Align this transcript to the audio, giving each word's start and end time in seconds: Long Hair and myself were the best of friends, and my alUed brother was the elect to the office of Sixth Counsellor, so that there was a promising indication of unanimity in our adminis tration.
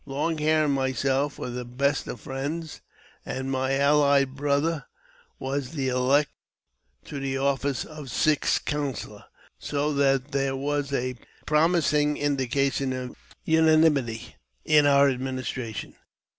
Long 0.07 0.39
Hair 0.39 0.65
and 0.65 0.73
myself 0.73 1.37
were 1.37 1.51
the 1.51 1.63
best 1.63 2.07
of 2.07 2.19
friends, 2.21 2.81
and 3.23 3.51
my 3.51 3.73
alUed 3.73 4.33
brother 4.33 4.87
was 5.37 5.73
the 5.73 5.89
elect 5.89 6.31
to 7.05 7.19
the 7.19 7.37
office 7.37 7.85
of 7.85 8.09
Sixth 8.09 8.65
Counsellor, 8.65 9.25
so 9.59 9.93
that 9.93 10.31
there 10.31 10.55
was 10.55 10.91
a 10.91 11.17
promising 11.45 12.17
indication 12.17 12.91
of 12.93 13.15
unanimity 13.45 14.37
in 14.65 14.87
our 14.87 15.07
adminis 15.07 15.53
tration. 15.53 15.93